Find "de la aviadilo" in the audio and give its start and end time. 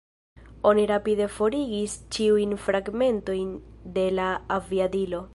3.99-5.21